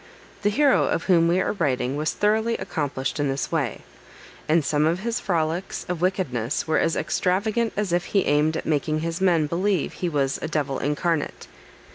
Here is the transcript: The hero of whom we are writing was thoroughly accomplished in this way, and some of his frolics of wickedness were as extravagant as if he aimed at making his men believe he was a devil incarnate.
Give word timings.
The 0.41 0.49
hero 0.49 0.85
of 0.85 1.03
whom 1.03 1.27
we 1.27 1.39
are 1.41 1.51
writing 1.53 1.95
was 1.95 2.11
thoroughly 2.11 2.57
accomplished 2.57 3.19
in 3.19 3.29
this 3.29 3.51
way, 3.51 3.81
and 4.49 4.65
some 4.65 4.87
of 4.87 5.01
his 5.01 5.19
frolics 5.19 5.85
of 5.87 6.01
wickedness 6.01 6.65
were 6.67 6.79
as 6.79 6.95
extravagant 6.95 7.71
as 7.77 7.93
if 7.93 8.05
he 8.05 8.25
aimed 8.25 8.57
at 8.57 8.65
making 8.65 9.01
his 9.01 9.21
men 9.21 9.45
believe 9.45 9.93
he 9.93 10.09
was 10.09 10.39
a 10.41 10.47
devil 10.47 10.79
incarnate. 10.79 11.45